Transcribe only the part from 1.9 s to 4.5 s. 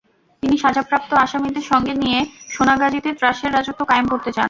নিয়ে সোনাগাজীতে ত্রাসের রাজত্ব কায়েম করতে চান।